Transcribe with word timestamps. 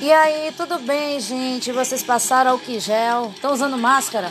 E 0.00 0.12
aí, 0.12 0.52
tudo 0.56 0.78
bem, 0.78 1.18
gente? 1.18 1.72
Vocês 1.72 2.04
passaram 2.04 2.54
o 2.54 2.80
gel? 2.80 3.32
Estão 3.34 3.52
usando 3.52 3.76
máscara? 3.76 4.30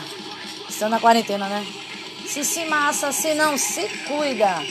Estão 0.66 0.88
na 0.88 0.98
quarentena, 0.98 1.46
né? 1.46 1.66
Se 2.26 2.42
se 2.42 2.64
massa, 2.64 3.12
se 3.12 3.34
não, 3.34 3.58
se 3.58 3.86
cuida. 4.06 4.62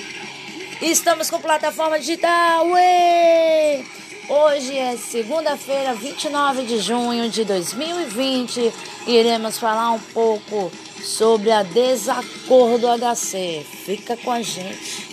Estamos 0.81 1.29
com 1.29 1.39
plataforma 1.39 1.99
digital. 1.99 2.65
Uê! 2.70 3.86
Hoje 4.28 4.75
é 4.75 4.97
segunda-feira, 4.97 5.93
29 5.93 6.64
de 6.64 6.79
junho 6.79 7.29
de 7.29 7.45
2020 7.45 8.73
e 9.05 9.11
iremos 9.11 9.59
falar 9.59 9.91
um 9.91 10.00
pouco 10.00 10.71
sobre 11.04 11.52
a 11.52 11.61
desacordo 11.61 12.88
HC. 12.88 13.64
Fica 13.86 14.18
com 14.18 14.32
a 14.32 14.41
gente. 14.41 15.07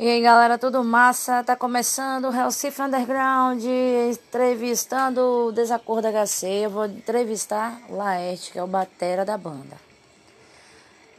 E 0.00 0.08
aí 0.08 0.22
galera, 0.22 0.56
tudo 0.56 0.84
massa? 0.84 1.42
Tá 1.42 1.56
começando 1.56 2.26
o 2.26 2.30
Recife 2.30 2.80
Underground, 2.80 3.64
entrevistando 3.64 5.20
o 5.20 5.50
Desacordo 5.50 6.06
HC. 6.06 6.46
Eu 6.46 6.70
vou 6.70 6.86
entrevistar 6.86 7.82
Laerte, 7.90 8.52
que 8.52 8.60
é 8.60 8.62
o 8.62 8.66
batera 8.68 9.24
da 9.24 9.36
banda. 9.36 9.76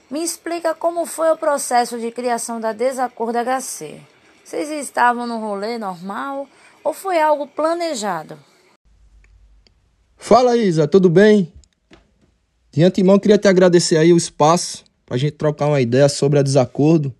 Me 0.10 0.24
explica 0.24 0.74
como 0.74 1.06
foi 1.06 1.30
o 1.30 1.36
processo 1.36 2.00
de 2.00 2.10
criação 2.10 2.62
da 2.62 2.72
Desacordo 2.72 3.38
HC. 3.40 4.00
Vocês 4.46 4.70
estavam 4.70 5.28
no 5.28 5.42
rolê 5.42 5.78
normal 5.78 6.48
ou 6.82 6.94
foi 6.94 7.20
algo 7.20 7.48
planejado? 7.48 8.40
Fala 10.16 10.56
Isa, 10.56 10.88
tudo 10.88 11.10
bem? 11.10 11.52
De 12.72 12.82
antemão 12.82 13.20
queria 13.20 13.38
te 13.38 13.50
agradecer 13.50 13.98
aí 13.98 14.14
o 14.14 14.18
espaço 14.18 14.86
pra 15.06 15.18
gente 15.18 15.34
trocar 15.34 15.68
uma 15.68 15.82
ideia 15.82 16.08
sobre 16.08 16.40
a 16.40 16.42
Desacordo 16.42 17.14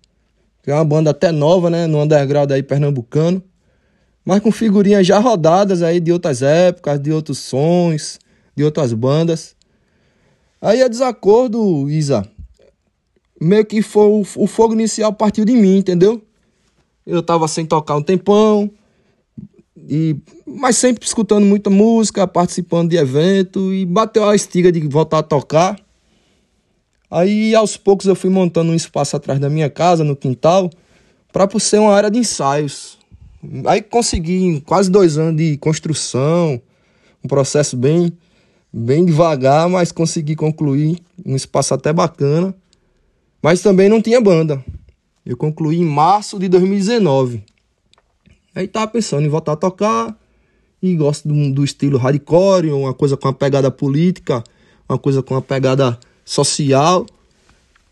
que 0.62 0.70
é 0.70 0.74
uma 0.74 0.84
banda 0.84 1.10
até 1.10 1.32
nova, 1.32 1.70
né, 1.70 1.86
no 1.86 2.02
underground 2.02 2.50
aí 2.50 2.62
pernambucano, 2.62 3.42
mas 4.24 4.40
com 4.40 4.52
figurinhas 4.52 5.06
já 5.06 5.18
rodadas 5.18 5.82
aí 5.82 6.00
de 6.00 6.12
outras 6.12 6.42
épocas, 6.42 7.00
de 7.00 7.12
outros 7.12 7.38
sons, 7.38 8.18
de 8.54 8.62
outras 8.62 8.92
bandas. 8.92 9.56
Aí 10.60 10.82
a 10.82 10.88
desacordo, 10.88 11.88
Isa, 11.88 12.26
meio 13.40 13.64
que 13.64 13.80
foi 13.80 14.06
o, 14.06 14.20
o 14.20 14.46
fogo 14.46 14.74
inicial 14.74 15.12
partiu 15.12 15.44
de 15.44 15.52
mim, 15.52 15.78
entendeu? 15.78 16.22
Eu 17.06 17.22
tava 17.22 17.48
sem 17.48 17.64
tocar 17.64 17.96
um 17.96 18.02
tempão, 18.02 18.70
e, 19.88 20.16
mas 20.46 20.76
sempre 20.76 21.06
escutando 21.06 21.44
muita 21.44 21.70
música, 21.70 22.26
participando 22.26 22.90
de 22.90 22.96
evento 22.96 23.72
e 23.72 23.86
bateu 23.86 24.28
a 24.28 24.34
estiga 24.34 24.70
de 24.70 24.80
voltar 24.86 25.18
a 25.18 25.22
tocar. 25.22 25.76
Aí 27.10 27.54
aos 27.54 27.76
poucos 27.76 28.06
eu 28.06 28.14
fui 28.14 28.30
montando 28.30 28.70
um 28.70 28.74
espaço 28.74 29.16
atrás 29.16 29.40
da 29.40 29.50
minha 29.50 29.68
casa, 29.68 30.04
no 30.04 30.14
quintal, 30.14 30.70
para 31.32 31.48
ser 31.58 31.78
uma 31.78 31.92
área 31.92 32.10
de 32.10 32.18
ensaios. 32.18 32.96
Aí 33.66 33.82
consegui 33.82 34.60
quase 34.60 34.90
dois 34.90 35.18
anos 35.18 35.36
de 35.36 35.56
construção, 35.56 36.60
um 37.24 37.28
processo 37.28 37.76
bem, 37.76 38.12
bem 38.72 39.04
devagar, 39.04 39.68
mas 39.68 39.90
consegui 39.90 40.36
concluir 40.36 41.00
um 41.26 41.34
espaço 41.34 41.74
até 41.74 41.92
bacana. 41.92 42.54
Mas 43.42 43.60
também 43.60 43.88
não 43.88 44.00
tinha 44.00 44.20
banda. 44.20 44.62
Eu 45.24 45.36
concluí 45.36 45.78
em 45.78 45.84
março 45.84 46.38
de 46.38 46.48
2019. 46.48 47.42
Aí 48.54 48.68
tava 48.68 48.86
pensando 48.86 49.24
em 49.24 49.28
voltar 49.28 49.52
a 49.52 49.56
tocar 49.56 50.16
e 50.82 50.94
gosto 50.94 51.26
do, 51.26 51.52
do 51.52 51.64
estilo 51.64 51.98
hardcore, 51.98 52.70
uma 52.70 52.94
coisa 52.94 53.16
com 53.16 53.28
uma 53.28 53.34
pegada 53.34 53.70
política, 53.70 54.44
uma 54.88 54.98
coisa 54.98 55.22
com 55.22 55.34
uma 55.34 55.42
pegada 55.42 55.98
social. 56.30 57.06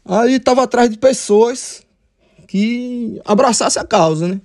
Aí 0.05 0.37
estava 0.37 0.63
atrás 0.63 0.89
de 0.89 0.97
pessoas 0.97 1.83
que 2.47 3.21
abraçassem 3.25 3.83
a 3.83 3.85
causa, 3.85 4.29
né? 4.29 4.41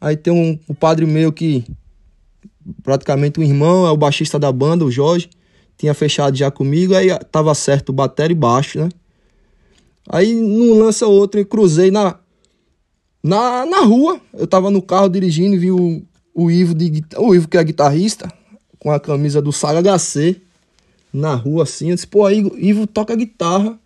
Aí 0.00 0.16
tem 0.16 0.32
um, 0.32 0.58
um 0.68 0.74
padre 0.74 1.06
meu 1.06 1.32
que 1.32 1.64
praticamente 2.82 3.38
um 3.38 3.42
irmão, 3.42 3.86
é 3.86 3.90
o 3.90 3.96
baixista 3.96 4.38
da 4.38 4.50
banda, 4.50 4.84
o 4.84 4.90
Jorge, 4.90 5.30
tinha 5.76 5.94
fechado 5.94 6.36
já 6.36 6.50
comigo, 6.50 6.94
aí 6.94 7.08
tava 7.30 7.54
certo 7.54 7.92
bateria 7.92 8.32
e 8.32 8.38
baixo, 8.38 8.80
né? 8.80 8.88
Aí 10.10 10.34
num 10.34 10.82
ou 10.82 11.12
outro 11.12 11.38
eu 11.38 11.46
cruzei 11.46 11.90
na, 11.92 12.18
na, 13.22 13.64
na 13.64 13.80
rua, 13.82 14.20
eu 14.34 14.46
tava 14.46 14.70
no 14.70 14.82
carro 14.82 15.08
dirigindo 15.08 15.54
e 15.54 15.58
vi 15.58 15.70
o, 15.70 16.02
o 16.34 16.50
Ivo, 16.50 16.74
de, 16.74 17.04
o 17.16 17.34
Ivo 17.34 17.46
que 17.46 17.56
é 17.56 17.64
guitarrista, 17.64 18.28
com 18.80 18.90
a 18.90 18.98
camisa 18.98 19.40
do 19.40 19.52
Saga 19.52 19.80
HC, 19.80 20.47
na 21.12 21.34
rua 21.34 21.62
assim. 21.64 21.90
Eu 21.90 21.94
disse, 21.94 22.06
pô, 22.06 22.26
aí 22.26 22.44
Ivo 22.56 22.86
toca 22.86 23.14
guitarra 23.14 23.78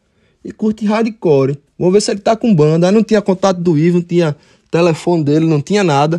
e 0.44 0.52
curte 0.52 0.84
hardcore. 0.84 1.58
Vamos 1.78 1.94
ver 1.94 2.00
se 2.00 2.10
ele 2.10 2.20
tá 2.20 2.36
com 2.36 2.54
banda. 2.54 2.88
Aí 2.88 2.94
não 2.94 3.02
tinha 3.02 3.22
contato 3.22 3.60
do 3.60 3.78
Ivo, 3.78 3.98
não 3.98 4.04
tinha 4.04 4.36
telefone 4.70 5.24
dele, 5.24 5.46
não 5.46 5.60
tinha 5.60 5.84
nada. 5.84 6.18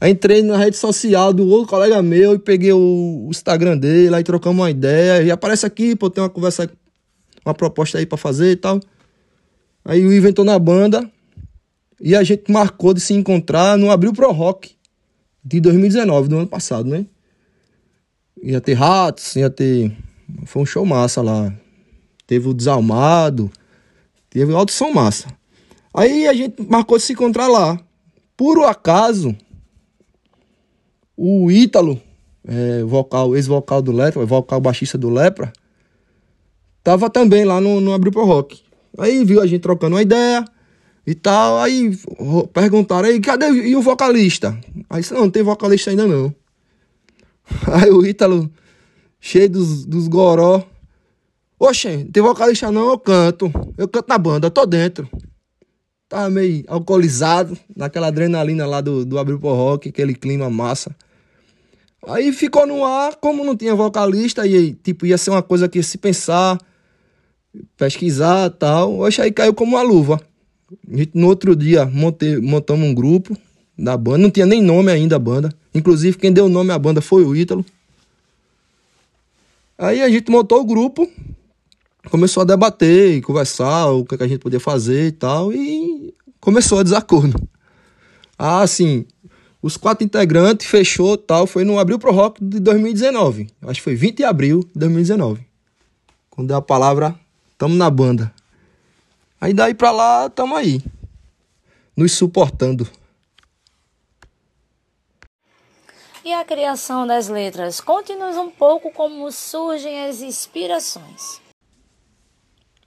Aí 0.00 0.12
entrei 0.12 0.42
na 0.42 0.56
rede 0.56 0.76
social 0.76 1.32
do 1.32 1.48
outro 1.48 1.68
colega 1.68 2.02
meu 2.02 2.34
e 2.34 2.38
peguei 2.38 2.72
o, 2.72 3.28
Instagram 3.30 3.78
dele, 3.78 4.14
aí 4.14 4.22
trocamos 4.22 4.60
uma 4.60 4.70
ideia. 4.70 5.22
E 5.22 5.30
aparece 5.30 5.64
aqui, 5.64 5.96
pô, 5.96 6.10
tem 6.10 6.22
uma 6.22 6.28
conversa, 6.28 6.70
uma 7.44 7.54
proposta 7.54 7.98
aí 7.98 8.06
para 8.06 8.18
fazer 8.18 8.50
e 8.52 8.56
tal. 8.56 8.80
Aí 9.84 10.04
o 10.04 10.12
Ivo 10.12 10.28
entrou 10.28 10.44
na 10.44 10.58
banda 10.58 11.10
e 12.00 12.14
a 12.14 12.22
gente 12.22 12.50
marcou 12.50 12.92
de 12.92 13.00
se 13.00 13.14
encontrar 13.14 13.78
no 13.78 13.90
Abril 13.90 14.12
Pro 14.12 14.30
Rock 14.30 14.72
de 15.44 15.60
2019, 15.60 16.28
do 16.28 16.36
ano 16.36 16.46
passado, 16.46 16.88
né? 16.88 17.06
Ia 18.42 18.60
ter 18.60 18.74
ratos, 18.74 19.36
ia 19.36 19.48
ter 19.48 19.90
foi 20.46 20.62
um 20.62 20.66
show 20.66 20.84
massa 20.84 21.22
lá. 21.22 21.52
Teve 22.26 22.48
o 22.48 22.54
Desalmado, 22.54 23.50
teve 24.30 24.52
o 24.52 24.56
Alto 24.56 24.72
Som 24.72 24.92
Massa. 24.92 25.28
Aí 25.92 26.26
a 26.26 26.32
gente 26.32 26.62
marcou 26.62 26.96
de 26.96 27.04
se 27.04 27.12
encontrar 27.12 27.48
lá. 27.48 27.78
Por 28.36 28.64
acaso, 28.64 29.36
o 31.16 31.50
Ítalo, 31.50 32.00
é, 32.46 32.82
vocal, 32.82 33.36
ex-vocal 33.36 33.80
do 33.80 33.92
Lepra, 33.92 34.26
vocal 34.26 34.60
baixista 34.60 34.98
do 34.98 35.08
Lepra, 35.08 35.52
tava 36.82 37.08
também 37.08 37.44
lá 37.44 37.60
no, 37.60 37.80
no 37.80 37.92
Abril 37.92 38.10
Pro 38.10 38.24
Rock. 38.24 38.62
Aí 38.98 39.24
viu 39.24 39.40
a 39.40 39.46
gente 39.46 39.62
trocando 39.62 39.94
uma 39.94 40.02
ideia 40.02 40.44
e 41.06 41.14
tal. 41.14 41.58
Aí 41.58 41.96
perguntaram 42.52 43.08
aí, 43.08 43.20
cadê 43.20 43.46
e 43.50 43.76
o 43.76 43.82
vocalista? 43.82 44.58
Aí 44.90 45.00
disse, 45.00 45.14
não, 45.14 45.22
não 45.22 45.30
tem 45.30 45.42
vocalista 45.42 45.90
ainda 45.90 46.06
não. 46.06 46.34
Aí 47.70 47.90
o 47.90 48.06
Ítalo 48.06 48.50
cheio 49.24 49.48
dos, 49.48 49.86
dos 49.86 50.06
goró. 50.06 50.62
Oxe, 51.58 52.04
tem 52.12 52.22
vocalista 52.22 52.70
não, 52.70 52.90
eu 52.90 52.98
canto. 52.98 53.50
Eu 53.78 53.88
canto 53.88 54.06
na 54.06 54.18
banda, 54.18 54.50
tô 54.50 54.66
dentro. 54.66 55.08
Tava 56.06 56.28
meio 56.28 56.62
alcoolizado, 56.68 57.56
naquela 57.74 58.08
adrenalina 58.08 58.66
lá 58.66 58.82
do, 58.82 59.02
do 59.02 59.18
Abril 59.18 59.40
Pro 59.40 59.54
Rock, 59.54 59.88
aquele 59.88 60.14
clima 60.14 60.50
massa. 60.50 60.94
Aí 62.06 62.32
ficou 62.32 62.66
no 62.66 62.84
ar, 62.84 63.16
como 63.16 63.42
não 63.42 63.56
tinha 63.56 63.74
vocalista, 63.74 64.46
e 64.46 64.74
tipo, 64.74 65.06
ia 65.06 65.16
ser 65.16 65.30
uma 65.30 65.42
coisa 65.42 65.70
que 65.70 65.78
ia 65.78 65.82
se 65.82 65.96
pensar, 65.96 66.58
pesquisar 67.78 68.50
tal. 68.50 68.98
Oxe, 68.98 69.22
aí 69.22 69.32
caiu 69.32 69.54
como 69.54 69.74
uma 69.74 69.82
luva. 69.82 70.20
No 71.14 71.28
outro 71.28 71.56
dia, 71.56 71.86
montei, 71.86 72.36
montamos 72.36 72.86
um 72.86 72.92
grupo 72.92 73.34
da 73.78 73.96
banda, 73.96 74.18
não 74.18 74.30
tinha 74.30 74.44
nem 74.44 74.60
nome 74.60 74.92
ainda 74.92 75.16
a 75.16 75.18
banda. 75.18 75.48
Inclusive, 75.74 76.18
quem 76.18 76.30
deu 76.30 76.44
o 76.44 76.50
nome 76.50 76.72
à 76.72 76.78
banda 76.78 77.00
foi 77.00 77.24
o 77.24 77.34
Ítalo. 77.34 77.64
Aí 79.76 80.02
a 80.02 80.08
gente 80.08 80.30
montou 80.30 80.60
o 80.60 80.64
grupo, 80.64 81.10
começou 82.08 82.42
a 82.42 82.44
debater 82.44 83.16
e 83.16 83.22
conversar 83.22 83.90
o 83.90 84.04
que, 84.04 84.14
é 84.14 84.24
a 84.24 84.28
gente 84.28 84.40
podia 84.40 84.60
fazer 84.60 85.08
e 85.08 85.12
tal, 85.12 85.52
e 85.52 86.14
começou 86.40 86.78
a 86.78 86.82
desacordo. 86.82 87.36
Ah, 88.38 88.62
assim, 88.62 89.04
os 89.60 89.76
quatro 89.76 90.04
integrantes 90.04 90.66
fechou 90.66 91.16
tal, 91.16 91.46
foi 91.46 91.64
no 91.64 91.78
Abril 91.78 91.98
Pro 91.98 92.12
Rock 92.12 92.44
de 92.44 92.60
2019. 92.60 93.48
Acho 93.62 93.80
que 93.80 93.84
foi 93.84 93.94
20 93.96 94.18
de 94.18 94.24
abril 94.24 94.60
de 94.60 94.78
2019. 94.78 95.44
Quando 96.30 96.48
deu 96.48 96.56
a 96.56 96.62
palavra, 96.62 97.18
tamo 97.56 97.74
na 97.74 97.90
banda. 97.90 98.32
Aí 99.40 99.52
daí 99.52 99.74
pra 99.74 99.90
lá, 99.90 100.28
tamo 100.30 100.54
aí. 100.54 100.82
Nos 101.96 102.12
suportando. 102.12 102.88
E 106.24 106.32
a 106.32 106.44
criação 106.44 107.06
das 107.06 107.28
letras. 107.28 107.80
Conte-nos 107.80 108.36
um 108.36 108.50
pouco 108.50 108.90
como 108.90 109.30
surgem 109.30 110.06
as 110.06 110.22
inspirações. 110.22 111.40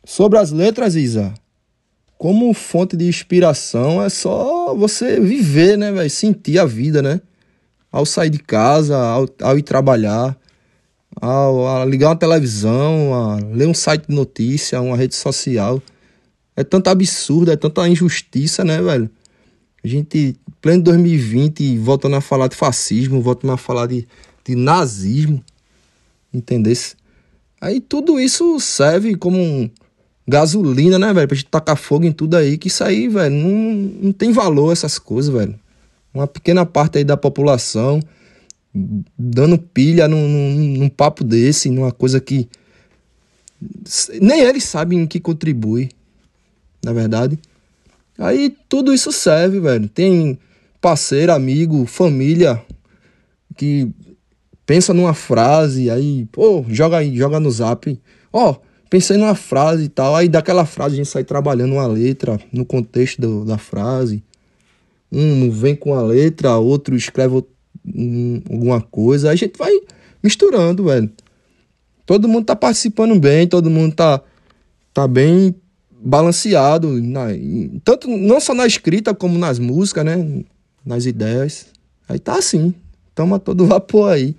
Sobre 0.03 0.39
as 0.39 0.51
letras, 0.51 0.95
Isa, 0.95 1.33
como 2.17 2.53
fonte 2.53 2.97
de 2.97 3.05
inspiração 3.07 4.01
é 4.01 4.09
só 4.09 4.73
você 4.73 5.19
viver, 5.19 5.77
né, 5.77 5.91
véio? 5.91 6.09
sentir 6.09 6.57
a 6.57 6.65
vida, 6.65 7.01
né? 7.01 7.21
Ao 7.91 8.05
sair 8.05 8.29
de 8.29 8.39
casa, 8.39 8.97
ao, 8.97 9.27
ao 9.41 9.57
ir 9.57 9.63
trabalhar, 9.63 10.35
ao, 11.21 11.67
ao 11.67 11.87
ligar 11.87 12.09
uma 12.09 12.15
televisão, 12.15 13.13
a 13.13 13.35
ler 13.53 13.67
um 13.67 13.73
site 13.73 14.07
de 14.07 14.15
notícia, 14.15 14.81
uma 14.81 14.97
rede 14.97 15.15
social. 15.15 15.81
É 16.55 16.63
tanto 16.63 16.89
absurdo, 16.89 17.51
é 17.51 17.55
tanta 17.55 17.87
injustiça, 17.87 18.63
né, 18.63 18.81
velho? 18.81 19.09
A 19.83 19.87
gente, 19.87 20.35
pleno 20.67 20.83
2020, 20.83 21.77
voltando 21.77 22.17
a 22.17 22.21
falar 22.21 22.49
de 22.49 22.55
fascismo, 22.57 23.21
voltando 23.21 23.53
a 23.53 23.57
falar 23.57 23.87
de, 23.87 24.05
de 24.43 24.53
nazismo, 24.53 25.41
entendesse? 26.33 26.97
Aí 27.61 27.79
tudo 27.79 28.19
isso 28.19 28.59
serve 28.59 29.15
como 29.15 29.37
um 29.39 29.69
gasolina, 30.27 30.99
né, 30.99 31.13
velho? 31.13 31.25
Pra 31.25 31.37
gente 31.37 31.49
tacar 31.49 31.77
fogo 31.77 32.03
em 32.03 32.11
tudo 32.11 32.35
aí, 32.35 32.57
que 32.57 32.67
isso 32.67 32.83
aí, 32.83 33.07
velho, 33.07 33.33
não, 33.33 33.73
não 34.01 34.11
tem 34.11 34.33
valor 34.33 34.73
essas 34.73 34.99
coisas, 34.99 35.33
velho. 35.33 35.57
Uma 36.13 36.27
pequena 36.27 36.65
parte 36.65 36.97
aí 36.97 37.05
da 37.05 37.15
população 37.15 38.01
dando 39.17 39.57
pilha 39.57 40.05
num, 40.05 40.27
num, 40.27 40.77
num 40.79 40.89
papo 40.89 41.23
desse, 41.23 41.69
numa 41.69 41.93
coisa 41.93 42.19
que 42.19 42.49
nem 44.19 44.41
eles 44.41 44.65
sabem 44.65 44.99
em 44.99 45.07
que 45.07 45.21
contribui, 45.21 45.89
na 46.83 46.91
verdade. 46.91 47.39
Aí 48.17 48.53
tudo 48.67 48.93
isso 48.93 49.13
serve, 49.13 49.61
velho. 49.61 49.87
Tem 49.87 50.37
parceiro, 50.81 51.31
amigo, 51.31 51.85
família 51.85 52.63
que 53.55 53.89
pensa 54.65 54.93
numa 54.93 55.13
frase, 55.13 55.89
aí, 55.89 56.27
pô, 56.31 56.63
joga 56.69 56.97
aí, 56.97 57.15
joga 57.15 57.39
no 57.39 57.49
zap. 57.49 57.99
Ó, 58.31 58.55
pensei 58.89 59.17
numa 59.17 59.35
frase 59.35 59.85
e 59.85 59.89
tal. 59.89 60.15
Aí 60.15 60.29
daquela 60.29 60.65
frase 60.65 60.95
a 60.95 60.97
gente 60.97 61.09
sai 61.09 61.23
trabalhando 61.23 61.73
uma 61.73 61.87
letra 61.87 62.39
no 62.51 62.65
contexto 62.65 63.19
do, 63.19 63.45
da 63.45 63.57
frase. 63.57 64.23
Um 65.11 65.49
vem 65.49 65.75
com 65.75 65.93
a 65.93 66.01
letra, 66.01 66.57
outro 66.57 66.95
escreve 66.95 67.43
um, 67.85 68.41
alguma 68.49 68.81
coisa. 68.81 69.29
Aí 69.29 69.33
a 69.33 69.37
gente 69.37 69.57
vai 69.57 69.71
misturando, 70.21 70.83
velho. 70.83 71.09
Todo 72.05 72.27
mundo 72.27 72.45
tá 72.45 72.55
participando 72.55 73.19
bem, 73.19 73.47
todo 73.47 73.69
mundo 73.69 73.95
tá, 73.95 74.21
tá 74.93 75.07
bem 75.07 75.55
balanceado, 75.99 77.01
na, 77.01 77.27
tanto 77.83 78.07
não 78.07 78.39
só 78.39 78.53
na 78.53 78.67
escrita 78.67 79.13
como 79.13 79.37
nas 79.37 79.59
músicas, 79.59 80.05
né? 80.05 80.43
Nas 80.87 81.05
ideias. 81.05 81.65
Aí 82.07 82.17
tá 82.17 82.37
assim. 82.37 82.73
Tamo 83.13 83.35
a 83.35 83.39
todo 83.39 83.65
vapor 83.67 84.13
aí. 84.13 84.33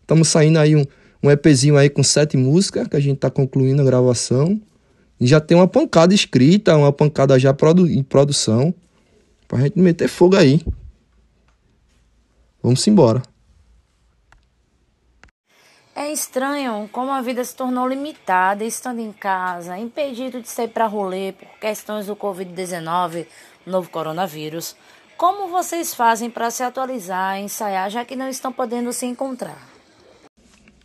Estamos 0.00 0.28
saindo 0.28 0.60
aí 0.60 0.76
um, 0.76 0.84
um 1.20 1.28
EPzinho 1.28 1.76
aí 1.76 1.90
com 1.90 2.04
sete 2.04 2.36
músicas, 2.36 2.86
que 2.86 2.96
a 2.96 3.00
gente 3.00 3.18
tá 3.18 3.28
concluindo 3.28 3.82
a 3.82 3.84
gravação. 3.84 4.60
E 5.20 5.26
já 5.26 5.40
tem 5.40 5.56
uma 5.56 5.66
pancada 5.66 6.14
escrita, 6.14 6.76
uma 6.76 6.92
pancada 6.92 7.36
já 7.36 7.52
produ 7.52 7.88
em 7.88 8.04
produção. 8.04 8.72
Pra 9.48 9.58
gente 9.58 9.76
meter 9.80 10.08
fogo 10.08 10.36
aí. 10.36 10.60
Vamos 12.62 12.86
embora. 12.86 13.20
É 15.96 16.12
estranho 16.12 16.88
como 16.92 17.10
a 17.10 17.20
vida 17.20 17.42
se 17.42 17.56
tornou 17.56 17.88
limitada 17.88 18.64
estando 18.64 19.00
em 19.00 19.12
casa, 19.12 19.76
impedido 19.76 20.40
de 20.40 20.48
sair 20.48 20.68
para 20.68 20.86
rolê 20.86 21.32
por 21.32 21.48
questões 21.58 22.06
do 22.06 22.14
Covid-19, 22.14 23.26
novo 23.66 23.90
coronavírus. 23.90 24.76
Como 25.18 25.48
vocês 25.48 25.96
fazem 25.96 26.30
para 26.30 26.48
se 26.48 26.62
atualizar, 26.62 27.40
ensaiar, 27.40 27.90
já 27.90 28.04
que 28.04 28.14
não 28.14 28.28
estão 28.28 28.52
podendo 28.52 28.92
se 28.92 29.04
encontrar? 29.04 29.68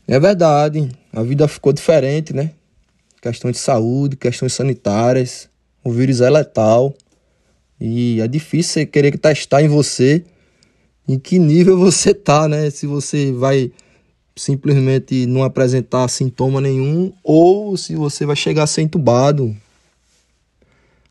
É 0.08 0.20
verdade, 0.20 0.90
a 1.14 1.22
vida 1.22 1.48
ficou 1.48 1.72
diferente, 1.72 2.34
né? 2.34 2.50
Questão 3.22 3.52
de 3.52 3.60
saúde, 3.60 4.16
questões 4.16 4.52
sanitárias, 4.52 5.48
o 5.84 5.92
vírus 5.92 6.20
é 6.20 6.32
letal 6.32 6.96
e 7.80 8.20
é 8.22 8.28
difícil 8.28 8.74
você 8.74 8.86
querer 8.88 9.16
testar 9.20 9.62
em 9.62 9.68
você 9.68 10.26
em 11.08 11.20
que 11.20 11.38
nível 11.38 11.78
você 11.80 12.12
tá, 12.12 12.48
né? 12.48 12.72
Se 12.72 12.88
você 12.88 13.32
vai 13.32 13.72
simplesmente 14.36 15.28
não 15.28 15.44
apresentar 15.44 16.08
sintoma 16.08 16.60
nenhum 16.60 17.14
ou 17.24 17.78
se 17.78 17.96
você 17.96 18.26
vai 18.26 18.36
chegar 18.36 18.64
a 18.64 18.68
ser 18.68 18.82
entubado. 18.82 19.56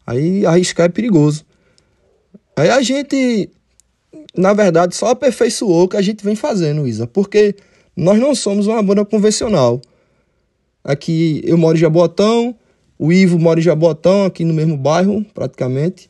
Aí 0.04 0.44
arriscar 0.44 0.86
é 0.86 0.88
perigoso. 0.88 1.51
Aí 2.56 2.68
a 2.68 2.82
gente, 2.82 3.50
na 4.36 4.52
verdade, 4.52 4.94
só 4.94 5.08
aperfeiçoou 5.08 5.84
o 5.84 5.88
que 5.88 5.96
a 5.96 6.02
gente 6.02 6.24
vem 6.24 6.36
fazendo, 6.36 6.86
Isa, 6.86 7.06
porque 7.06 7.54
nós 7.96 8.18
não 8.18 8.34
somos 8.34 8.66
uma 8.66 8.82
banda 8.82 9.04
convencional. 9.04 9.80
Aqui 10.84 11.40
eu 11.44 11.56
moro 11.56 11.76
em 11.76 11.80
Jabotão, 11.80 12.54
o 12.98 13.12
Ivo 13.12 13.38
mora 13.38 13.60
em 13.60 13.62
Jabotão, 13.62 14.24
aqui 14.24 14.44
no 14.44 14.54
mesmo 14.54 14.76
bairro, 14.76 15.24
praticamente. 15.32 16.08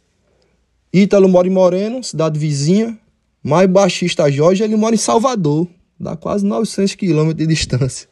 Ítalo 0.93 1.29
mora 1.29 1.47
em 1.47 1.51
Moreno, 1.51 2.03
cidade 2.03 2.39
vizinha. 2.39 2.99
Mas 3.43 3.65
o 3.65 3.69
baixista 3.69 4.31
Jorge, 4.31 4.63
ele 4.63 4.77
mora 4.77 4.95
em 4.95 4.99
Salvador, 4.99 5.67
dá 5.99 6.17
quase 6.17 6.45
900 6.45 6.95
quilômetros 6.95 7.37
de 7.37 7.47
distância. 7.47 8.09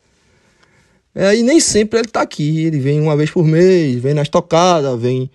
É, 1.14 1.36
e 1.36 1.42
nem 1.42 1.60
sempre 1.60 1.98
ele 1.98 2.08
tá 2.08 2.22
aqui, 2.22 2.64
ele 2.64 2.78
vem 2.78 3.00
uma 3.00 3.16
vez 3.16 3.30
por 3.30 3.44
mês, 3.44 3.96
vem 3.96 4.14
nas 4.14 4.28
tocadas, 4.28 5.00
vem 5.00 5.30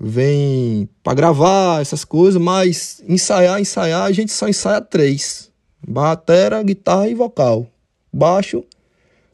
vem 0.00 0.88
para 1.02 1.12
gravar 1.12 1.82
essas 1.82 2.04
coisas, 2.04 2.40
mas 2.40 3.02
ensaiar, 3.06 3.60
ensaiar, 3.60 4.04
a 4.04 4.12
gente 4.12 4.32
só 4.32 4.48
ensaia 4.48 4.80
três: 4.80 5.50
batera, 5.86 6.62
guitarra 6.62 7.06
e 7.08 7.14
vocal. 7.14 7.66
Baixo, 8.10 8.64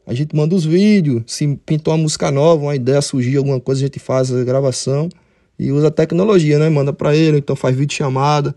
a 0.05 0.13
gente 0.13 0.35
manda 0.35 0.53
os 0.53 0.65
vídeos, 0.65 1.23
se 1.25 1.47
pintou 1.65 1.93
uma 1.93 2.03
música 2.03 2.29
nova, 2.29 2.63
uma 2.63 2.75
ideia 2.75 3.01
surgir, 3.01 3.37
alguma 3.37 3.59
coisa, 3.59 3.81
a 3.81 3.87
gente 3.87 3.99
faz 3.99 4.31
a 4.31 4.43
gravação 4.43 5.07
e 5.57 5.71
usa 5.71 5.87
a 5.87 5.91
tecnologia, 5.91 6.59
né? 6.59 6.69
Manda 6.69 6.91
para 6.91 7.15
ele, 7.15 7.37
então 7.37 7.55
faz 7.55 7.75
vídeo 7.75 7.95
chamada. 7.95 8.53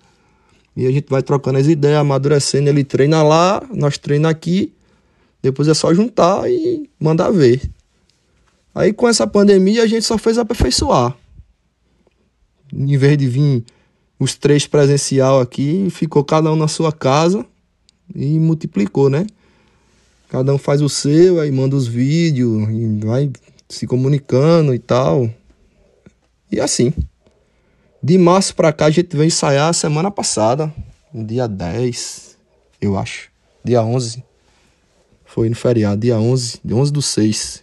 E 0.77 0.87
a 0.87 0.91
gente 0.91 1.07
vai 1.09 1.23
trocando 1.23 1.59
as 1.59 1.67
ideias, 1.67 1.99
amadurecendo. 1.99 2.69
Ele 2.69 2.85
treina 2.85 3.23
lá, 3.23 3.63
nós 3.73 3.99
treina 3.99 4.29
aqui. 4.29 4.73
Depois 5.43 5.67
é 5.69 5.75
só 5.75 5.93
juntar 5.95 6.49
e 6.51 6.89
mandar 6.99 7.31
ver. 7.31 7.71
Aí 8.75 8.93
com 8.93 9.09
essa 9.09 9.27
pandemia 9.27 9.83
a 9.83 9.87
gente 9.87 10.05
só 10.05 10.19
fez 10.19 10.39
aperfeiçoar. 10.39 11.17
Em 12.73 12.97
vez 12.97 13.19
de 13.19 13.29
vir 13.29 13.65
os 14.19 14.37
três 14.37 14.67
presencial 14.67 15.41
aqui, 15.41 15.89
ficou 15.91 16.23
cada 16.23 16.53
um 16.53 16.57
na 16.57 16.69
sua 16.69 16.93
casa 16.93 17.45
e 18.15 18.39
multiplicou, 18.39 19.09
né? 19.09 19.27
Cada 20.29 20.55
um 20.55 20.59
faz 20.59 20.81
o 20.83 20.89
seu, 20.89 21.41
aí 21.41 21.51
manda 21.51 21.75
os 21.75 21.87
vídeos 21.87 22.69
e 22.69 23.05
vai 23.05 23.31
se 23.69 23.87
comunicando 23.87 24.75
e 24.75 24.79
tal. 24.79 25.29
E 26.53 26.61
assim. 26.61 26.93
De 28.03 28.17
março 28.17 28.55
pra 28.55 28.73
cá 28.73 28.87
a 28.87 28.91
gente 28.91 29.15
veio 29.15 29.27
ensaiar 29.27 29.75
semana 29.75 30.11
passada, 30.11 30.73
dia 31.13 31.47
10, 31.47 32.39
eu 32.81 32.97
acho. 32.97 33.29
Dia 33.63 33.83
11. 33.83 34.25
Foi 35.27 35.51
no 35.51 35.55
feriado, 35.55 36.01
dia 36.01 36.19
11, 36.19 36.61
dia 36.65 36.77
11 36.77 36.93
do 36.93 37.03
6. 37.03 37.63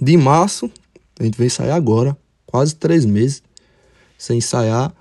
De 0.00 0.16
março, 0.18 0.70
a 1.18 1.24
gente 1.24 1.38
veio 1.38 1.46
ensaiar 1.46 1.76
agora, 1.76 2.16
quase 2.46 2.74
três 2.74 3.06
meses 3.06 3.42
sem 4.18 4.38
ensaiar. 4.38 4.92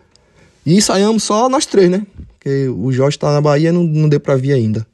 E 0.66 0.76
ensaiamos 0.76 1.24
só 1.24 1.50
nós 1.50 1.66
três, 1.66 1.90
né? 1.90 2.06
Porque 2.30 2.68
o 2.70 2.92
Jorge 2.92 3.18
tá 3.18 3.34
na 3.34 3.42
Bahia 3.42 3.74
não, 3.74 3.84
não 3.84 4.08
deu 4.08 4.20
pra 4.20 4.36
vir 4.36 4.54
ainda. 4.54 4.88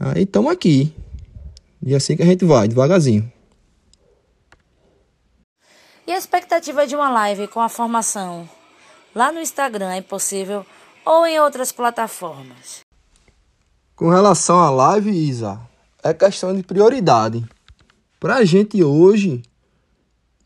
Aí 0.00 0.22
estamos 0.22 0.50
aqui. 0.50 0.92
E 1.82 1.92
é 1.92 1.96
assim 1.96 2.16
que 2.16 2.22
a 2.22 2.26
gente 2.26 2.44
vai, 2.44 2.66
devagarzinho. 2.66 3.30
E 6.06 6.12
a 6.12 6.16
expectativa 6.16 6.86
de 6.86 6.94
uma 6.96 7.10
live 7.10 7.46
com 7.48 7.60
a 7.60 7.68
formação 7.68 8.48
lá 9.14 9.32
no 9.32 9.40
Instagram 9.40 9.92
é 9.92 10.00
possível 10.00 10.64
ou 11.04 11.26
em 11.26 11.40
outras 11.40 11.72
plataformas? 11.72 12.80
Com 13.94 14.10
relação 14.10 14.58
à 14.58 14.68
live, 14.68 15.10
Isa, 15.10 15.58
é 16.02 16.12
questão 16.12 16.54
de 16.54 16.62
prioridade. 16.62 17.44
Pra 18.20 18.44
gente 18.44 18.82
hoje, 18.84 19.42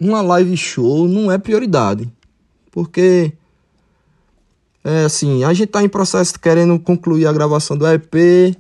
uma 0.01 0.23
live 0.23 0.57
show 0.57 1.09
não 1.09 1.33
é 1.33 1.37
prioridade. 1.37 2.11
Porque 2.71 3.33
é 4.85 5.05
assim, 5.05 5.45
a 5.45 5.53
gente 5.53 5.69
tá 5.69 5.83
em 5.83 5.89
processo 5.89 6.39
querendo 6.39 6.79
concluir 6.79 7.27
a 7.27 7.33
gravação 7.33 7.77
do 7.77 7.87
EP, 7.87 8.57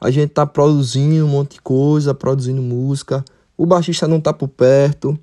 a 0.00 0.10
gente 0.10 0.30
tá 0.30 0.46
produzindo 0.46 1.24
um 1.24 1.28
monte 1.28 1.54
de 1.54 1.60
coisa, 1.60 2.14
produzindo 2.14 2.62
música, 2.62 3.24
o 3.56 3.66
baixista 3.66 4.08
não 4.08 4.20
tá 4.20 4.32
por 4.32 4.48
perto 4.48 5.18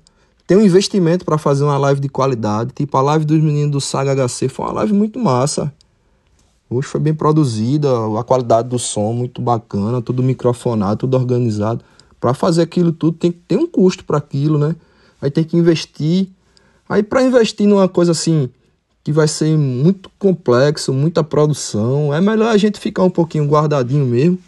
tem 0.48 0.56
um 0.56 0.64
investimento 0.64 1.26
para 1.26 1.36
fazer 1.36 1.62
uma 1.62 1.76
live 1.76 2.00
de 2.00 2.08
qualidade. 2.08 2.72
Tipo, 2.72 2.96
a 2.96 3.02
live 3.02 3.26
dos 3.26 3.38
meninos 3.38 3.70
do 3.70 3.80
Saga 3.82 4.26
HC 4.26 4.48
foi 4.48 4.64
uma 4.64 4.72
live 4.76 4.94
muito 4.94 5.18
massa. 5.18 5.70
Hoje 6.70 6.88
foi 6.88 6.98
bem 6.98 7.12
produzida, 7.12 7.90
a 8.18 8.24
qualidade 8.24 8.66
do 8.66 8.78
som 8.78 9.12
muito 9.12 9.42
bacana, 9.42 10.00
tudo 10.00 10.22
microfonado, 10.22 11.00
tudo 11.00 11.18
organizado. 11.18 11.84
Para 12.18 12.32
fazer 12.32 12.62
aquilo 12.62 12.92
tudo 12.92 13.18
tem 13.18 13.30
que 13.30 13.40
ter 13.46 13.58
um 13.58 13.66
custo 13.66 14.06
para 14.06 14.16
aquilo, 14.16 14.58
né? 14.58 14.74
Aí 15.20 15.30
tem 15.30 15.44
que 15.44 15.54
investir. 15.54 16.28
Aí 16.88 17.02
para 17.02 17.22
investir 17.22 17.66
numa 17.66 17.88
coisa 17.88 18.12
assim 18.12 18.48
que 19.04 19.12
vai 19.12 19.28
ser 19.28 19.56
muito 19.56 20.10
complexo, 20.18 20.92
muita 20.92 21.24
produção, 21.24 22.12
é 22.12 22.20
melhor 22.20 22.50
a 22.50 22.56
gente 22.56 22.78
ficar 22.78 23.02
um 23.04 23.10
pouquinho 23.10 23.46
guardadinho 23.46 24.04
mesmo. 24.04 24.38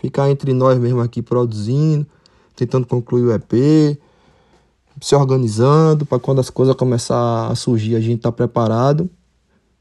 Ficar 0.00 0.30
entre 0.30 0.52
nós 0.52 0.78
mesmo 0.78 1.00
aqui 1.00 1.22
produzindo, 1.22 2.06
tentando 2.54 2.86
concluir 2.86 3.24
o 3.24 3.32
EP, 3.32 3.98
se 5.00 5.14
organizando 5.14 6.04
para 6.04 6.18
quando 6.18 6.40
as 6.40 6.50
coisas 6.50 6.74
começar 6.76 7.48
a 7.50 7.54
surgir 7.54 7.96
a 7.96 8.00
gente 8.00 8.20
tá 8.20 8.30
preparado 8.30 9.08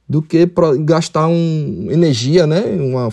do 0.08 0.22
que 0.22 0.50
gastar 0.80 1.28
um 1.28 1.88
energia, 1.92 2.48
né, 2.48 2.62
uma 2.80 3.10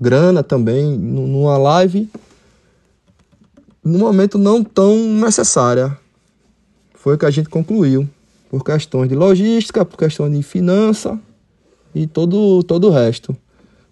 grana 0.00 0.42
também 0.42 0.96
numa 0.96 1.56
live 1.58 2.08
no 3.84 3.98
momento 3.98 4.38
não 4.38 4.62
tão 4.62 4.96
necessária. 4.96 5.96
Foi 7.02 7.16
o 7.16 7.18
que 7.18 7.26
a 7.26 7.30
gente 7.32 7.48
concluiu 7.48 8.08
por 8.48 8.62
questões 8.64 9.08
de 9.08 9.16
logística, 9.16 9.84
por 9.84 9.98
questões 9.98 10.32
de 10.32 10.40
finança 10.40 11.18
e 11.92 12.06
todo 12.06 12.62
todo 12.62 12.86
o 12.86 12.90
resto. 12.90 13.36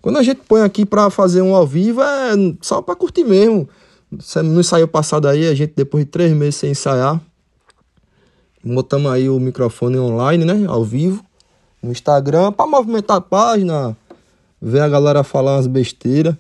Quando 0.00 0.19
a 0.19 0.23
gente 0.23 0.43
põe 0.47 0.62
aqui 0.62 0.87
para 0.87 1.11
fazer 1.11 1.43
um 1.43 1.57
ao 1.57 1.67
vivo 1.67 2.00
é 2.02 2.35
só 2.61 2.81
para 2.81 2.95
curtir 2.95 3.25
mesmo 3.25 3.69
no 4.45 4.61
ensaio 4.61 4.87
passado 4.87 5.26
aí, 5.26 5.49
a 5.49 5.55
gente, 5.57 5.73
depois 5.75 6.05
de 6.05 6.11
três 6.12 6.33
meses 6.33 6.55
sem 6.55 6.71
ensaiar, 6.71 7.21
botamos 8.62 9.11
aí 9.11 9.29
o 9.29 9.40
microfone 9.40 9.99
online, 9.99 10.45
né? 10.45 10.67
Ao 10.69 10.85
vivo, 10.85 11.21
no 11.83 11.90
Instagram, 11.90 12.52
para 12.52 12.64
movimentar 12.64 13.17
a 13.17 13.21
página, 13.21 13.97
ver 14.62 14.83
a 14.83 14.88
galera 14.88 15.25
falar 15.25 15.57
umas 15.57 15.67
besteiras, 15.67 16.37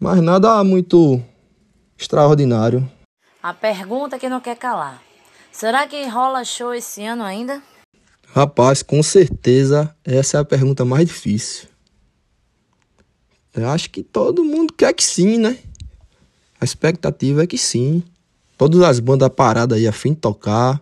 mas 0.00 0.20
nada 0.20 0.64
muito 0.64 1.22
extraordinário. 1.96 2.90
A 3.40 3.54
pergunta 3.54 4.18
que 4.18 4.28
não 4.28 4.40
quer 4.40 4.56
calar: 4.56 5.00
será 5.52 5.86
que 5.86 6.04
rola 6.06 6.44
show 6.44 6.74
esse 6.74 7.04
ano 7.04 7.22
ainda? 7.22 7.62
Rapaz, 8.34 8.82
com 8.82 9.02
certeza 9.02 9.94
essa 10.02 10.38
é 10.38 10.40
a 10.40 10.44
pergunta 10.44 10.84
mais 10.84 11.06
difícil. 11.06 11.68
Eu 13.54 13.68
acho 13.68 13.90
que 13.90 14.02
todo 14.02 14.42
mundo 14.42 14.72
quer 14.72 14.94
que 14.94 15.04
sim, 15.04 15.36
né? 15.36 15.58
A 16.58 16.64
expectativa 16.64 17.44
é 17.44 17.46
que 17.46 17.58
sim. 17.58 18.02
Todas 18.56 18.80
as 18.82 18.98
bandas 18.98 19.28
paradas 19.28 19.76
aí 19.76 19.86
a 19.86 19.92
fim 19.92 20.14
de 20.14 20.20
tocar, 20.20 20.80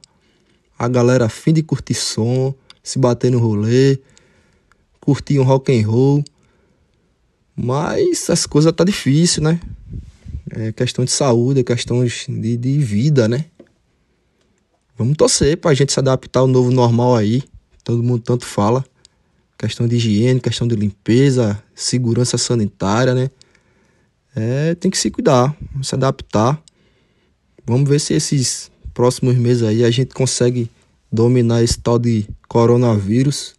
a 0.78 0.88
galera 0.88 1.26
a 1.26 1.28
fim 1.28 1.52
de 1.52 1.62
curtir 1.62 1.94
som, 1.94 2.54
se 2.82 2.98
bater 2.98 3.32
no 3.32 3.40
rolê, 3.40 3.98
curtir 5.00 5.40
um 5.40 5.42
rock 5.42 5.72
and 5.72 5.86
roll. 5.86 6.24
Mas 7.56 8.30
as 8.30 8.46
coisas 8.46 8.72
tá 8.72 8.84
difícil, 8.84 9.42
né? 9.42 9.60
É 10.50 10.72
questão 10.72 11.04
de 11.04 11.10
saúde, 11.10 11.60
é 11.60 11.64
questão 11.64 12.04
de, 12.04 12.56
de 12.56 12.78
vida, 12.78 13.26
né? 13.26 13.46
Vamos 15.00 15.16
torcer 15.16 15.56
pra 15.56 15.72
gente 15.72 15.94
se 15.94 15.98
adaptar 15.98 16.40
ao 16.40 16.46
novo 16.46 16.70
normal 16.70 17.16
aí. 17.16 17.42
Todo 17.82 18.02
mundo 18.02 18.22
tanto 18.22 18.44
fala. 18.44 18.84
Questão 19.56 19.88
de 19.88 19.96
higiene, 19.96 20.38
questão 20.38 20.68
de 20.68 20.76
limpeza, 20.76 21.58
segurança 21.74 22.36
sanitária, 22.36 23.14
né? 23.14 23.30
É, 24.36 24.74
tem 24.74 24.90
que 24.90 24.98
se 24.98 25.10
cuidar, 25.10 25.56
se 25.82 25.94
adaptar. 25.94 26.62
Vamos 27.66 27.88
ver 27.88 27.98
se 27.98 28.12
esses 28.12 28.70
próximos 28.92 29.36
meses 29.36 29.62
aí 29.62 29.84
a 29.84 29.90
gente 29.90 30.12
consegue 30.12 30.70
dominar 31.10 31.62
esse 31.62 31.78
tal 31.78 31.98
de 31.98 32.28
coronavírus 32.46 33.54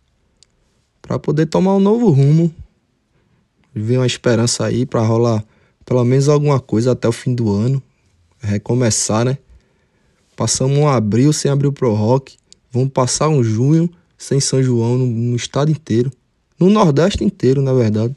para 1.01 1.17
poder 1.17 1.47
tomar 1.47 1.75
um 1.75 1.79
novo 1.79 2.11
rumo. 2.11 2.53
Ver 3.73 3.97
uma 3.97 4.05
esperança 4.05 4.63
aí 4.63 4.85
para 4.85 5.01
rolar 5.01 5.43
pelo 5.83 6.05
menos 6.05 6.29
alguma 6.29 6.59
coisa 6.59 6.91
até 6.91 7.07
o 7.07 7.11
fim 7.11 7.33
do 7.33 7.51
ano. 7.51 7.81
Recomeçar, 8.39 9.25
né? 9.25 9.39
Passamos 10.35 10.77
um 10.77 10.87
abril 10.87 11.33
sem 11.33 11.51
abrir 11.51 11.71
pro 11.71 11.93
rock. 11.93 12.37
Vamos 12.71 12.91
passar 12.91 13.29
um 13.29 13.43
junho 13.43 13.89
sem 14.17 14.39
São 14.39 14.61
João 14.61 14.97
no, 14.97 15.05
no 15.05 15.35
estado 15.35 15.71
inteiro. 15.71 16.11
No 16.59 16.69
Nordeste 16.69 17.23
inteiro, 17.23 17.61
na 17.61 17.73
verdade. 17.73 18.15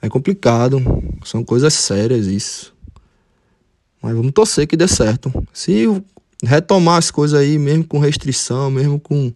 É 0.00 0.08
complicado. 0.08 0.82
São 1.24 1.42
coisas 1.42 1.74
sérias 1.74 2.26
isso. 2.26 2.74
Mas 4.00 4.14
vamos 4.14 4.32
torcer 4.32 4.66
que 4.66 4.76
dê 4.76 4.86
certo. 4.86 5.32
Se 5.52 5.86
retomar 6.42 6.98
as 6.98 7.10
coisas 7.10 7.38
aí, 7.38 7.58
mesmo 7.58 7.84
com 7.84 7.98
restrição, 7.98 8.70
mesmo 8.70 9.00
com 9.00 9.32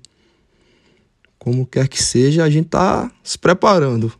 como 1.38 1.64
quer 1.64 1.88
que 1.88 2.02
seja, 2.02 2.44
a 2.44 2.50
gente 2.50 2.68
tá 2.68 3.10
se 3.24 3.38
preparando. 3.38 4.12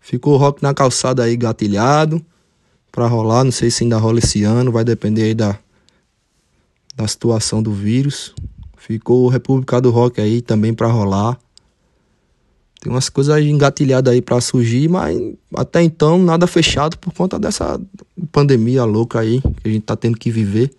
Ficou 0.00 0.34
o 0.34 0.36
rock 0.38 0.62
na 0.62 0.72
calçada 0.72 1.22
aí 1.22 1.36
gatilhado 1.36 2.24
para 2.90 3.06
rolar, 3.06 3.44
não 3.44 3.52
sei 3.52 3.70
se 3.70 3.84
ainda 3.84 3.98
rola 3.98 4.18
esse 4.18 4.42
ano, 4.42 4.72
vai 4.72 4.82
depender 4.82 5.24
aí 5.24 5.34
da 5.34 5.58
da 6.94 7.06
situação 7.06 7.62
do 7.62 7.72
vírus. 7.72 8.34
Ficou 8.76 9.24
o 9.24 9.28
República 9.28 9.80
do 9.80 9.90
Rock 9.90 10.20
aí 10.20 10.40
também 10.40 10.74
para 10.74 10.88
rolar. 10.88 11.38
Tem 12.80 12.92
umas 12.92 13.08
coisas 13.08 13.40
engatilhadas 13.40 14.12
aí 14.12 14.20
para 14.20 14.40
surgir, 14.40 14.88
mas 14.88 15.16
até 15.54 15.82
então 15.82 16.18
nada 16.18 16.48
fechado 16.48 16.98
por 16.98 17.14
conta 17.14 17.38
dessa 17.38 17.80
pandemia 18.32 18.84
louca 18.84 19.20
aí 19.20 19.40
que 19.40 19.68
a 19.68 19.70
gente 19.70 19.82
tá 19.82 19.94
tendo 19.94 20.18
que 20.18 20.32
viver. 20.32 20.74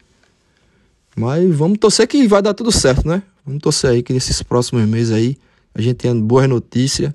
Mas 1.16 1.56
vamos 1.56 1.78
torcer 1.78 2.08
que 2.08 2.28
vai 2.28 2.42
dar 2.42 2.54
tudo 2.54 2.72
certo, 2.72 3.08
né? 3.08 3.24
Vamos 3.46 3.62
torcer 3.62 3.92
aí 3.92 4.04
que 4.04 4.12
nesses 4.12 4.44
próximos 4.44 4.86
meses 4.86 5.14
aí 5.14 5.38
a 5.74 5.82
gente 5.82 5.96
tenha 5.96 6.14
boas 6.14 6.50
notícias 6.50 7.14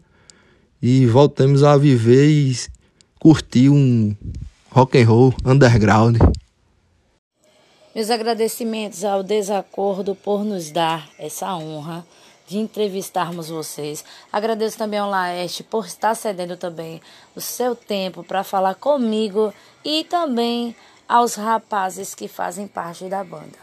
e 0.80 1.04
voltemos 1.06 1.62
a 1.62 1.76
viver 1.76 2.28
e 2.28 2.56
curtir 3.18 3.68
um 3.68 4.16
rock 4.70 4.98
and 4.98 5.06
roll 5.06 5.34
underground. 5.44 6.16
Meus 7.98 8.10
agradecimentos 8.10 9.04
ao 9.04 9.24
Desacordo 9.24 10.14
por 10.14 10.44
nos 10.44 10.70
dar 10.70 11.10
essa 11.18 11.52
honra 11.56 12.06
de 12.46 12.56
entrevistarmos 12.56 13.48
vocês. 13.48 14.04
Agradeço 14.32 14.78
também 14.78 15.00
ao 15.00 15.10
Laeste 15.10 15.64
por 15.64 15.84
estar 15.84 16.14
cedendo 16.14 16.56
também 16.56 17.00
o 17.34 17.40
seu 17.40 17.74
tempo 17.74 18.22
para 18.22 18.44
falar 18.44 18.76
comigo 18.76 19.52
e 19.84 20.04
também 20.04 20.76
aos 21.08 21.34
rapazes 21.34 22.14
que 22.14 22.28
fazem 22.28 22.68
parte 22.68 23.06
da 23.06 23.24
banda. 23.24 23.58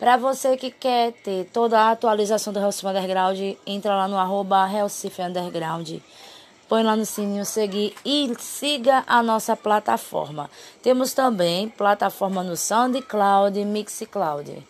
Para 0.00 0.16
você 0.16 0.56
que 0.56 0.72
quer 0.72 1.12
ter 1.12 1.44
toda 1.52 1.78
a 1.78 1.92
atualização 1.92 2.52
do 2.52 2.58
Recife 2.58 2.88
Underground, 2.88 3.38
entra 3.64 3.94
lá 3.94 4.08
no 4.08 4.18
arroba 4.18 4.66
Recife 4.66 5.22
Underground. 5.22 6.00
Põe 6.68 6.82
lá 6.82 6.96
no 6.96 7.04
sininho 7.04 7.44
seguir 7.44 7.94
e 8.04 8.32
siga 8.38 9.04
a 9.06 9.22
nossa 9.22 9.54
plataforma. 9.54 10.50
Temos 10.82 11.12
também 11.12 11.68
plataforma 11.68 12.42
no 12.42 12.56
SoundCloud 12.56 13.58
e 13.58 13.64
Mixcloud. 13.64 14.66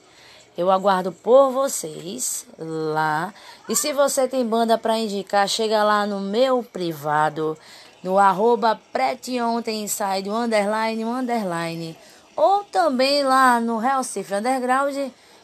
Eu 0.57 0.71
aguardo 0.71 1.13
por 1.13 1.51
vocês 1.51 2.47
lá. 2.59 3.33
E 3.69 3.77
se 3.77 3.93
você 3.93 4.27
tem 4.27 4.47
banda 4.47 4.77
para 4.77 4.99
indicar, 4.99 5.49
chega 5.49 5.85
lá 5.85 6.07
no 6.07 6.21
meu 6.21 6.63
privado, 6.63 7.57
no 8.03 8.19
arroba 8.19 8.81
underline, 8.93 11.05
underline 11.05 11.97
ou 12.37 12.65
também 12.65 13.23
lá 13.23 13.61
no 13.61 13.79
Recife 13.79 14.35
Underground 14.35 14.97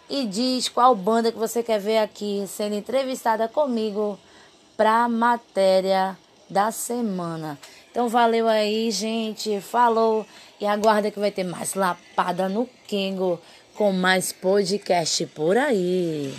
e 0.09 0.27
diz 0.27 0.69
qual 0.69 0.95
banda 0.95 1.31
que 1.31 1.39
você 1.39 1.63
quer 1.63 1.79
ver 1.79 1.99
aqui 1.99 2.45
sendo 2.49 2.75
entrevistada 2.75 3.49
comigo 3.49 4.19
para 4.77 5.09
matéria 5.09 6.19
da 6.51 6.71
semana. 6.73 7.59
Então 7.91 8.09
valeu 8.09 8.49
aí, 8.49 8.91
gente. 8.91 9.61
Falou 9.61 10.27
e 10.61 10.67
aguarda 10.67 11.11
que 11.11 11.19
vai 11.19 11.31
ter 11.31 11.45
mais 11.45 11.75
lapada 11.75 12.49
no 12.49 12.69
Kengo 12.87 13.41
com 13.75 13.93
mais 13.93 14.33
podcast 14.33 15.25
por 15.27 15.57
aí. 15.57 16.35